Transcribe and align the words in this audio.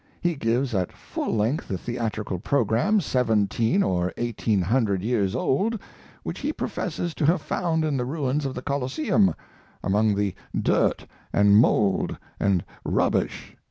He 0.19 0.33
gives 0.33 0.73
at 0.73 0.91
full 0.91 1.35
length 1.35 1.67
the 1.67 1.77
theatrical 1.77 2.39
program, 2.39 3.01
seventeen 3.01 3.83
or 3.83 4.11
eighteen 4.17 4.59
hundred 4.63 5.03
years 5.03 5.35
old, 5.35 5.77
which 6.23 6.39
he 6.39 6.51
professes 6.51 7.13
to 7.13 7.25
have 7.27 7.39
found 7.43 7.85
in 7.85 7.97
the 7.97 8.05
ruins 8.05 8.43
of 8.47 8.55
the 8.55 8.63
Colosseum, 8.63 9.35
among 9.83 10.15
the 10.15 10.33
dirt 10.59 11.05
and 11.31 11.55
mold 11.55 12.17
and 12.39 12.65
rubbish. 12.83 13.55